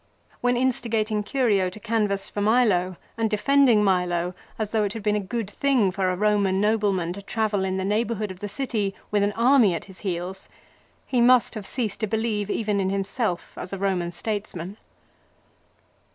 [0.39, 5.15] When instigating Curio to canvass for Milo and defending Milo as though it had been
[5.15, 8.95] a good thing for a Roman nobleman to travel in the neighbourhood of the city
[9.11, 10.49] with an army at his heels,
[11.05, 14.77] he must have ceased to believe even in himself as a Roman statesman.